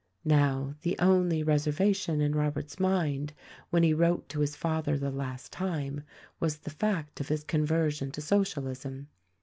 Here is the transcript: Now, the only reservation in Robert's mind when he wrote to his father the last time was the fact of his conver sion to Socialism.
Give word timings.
Now, 0.25 0.73
the 0.81 0.97
only 0.97 1.43
reservation 1.43 2.21
in 2.21 2.33
Robert's 2.33 2.79
mind 2.79 3.33
when 3.69 3.83
he 3.83 3.93
wrote 3.93 4.27
to 4.29 4.39
his 4.39 4.55
father 4.55 4.97
the 4.97 5.11
last 5.11 5.51
time 5.51 6.01
was 6.39 6.57
the 6.57 6.71
fact 6.71 7.19
of 7.21 7.27
his 7.27 7.45
conver 7.45 7.91
sion 7.93 8.09
to 8.13 8.21
Socialism. 8.21 9.09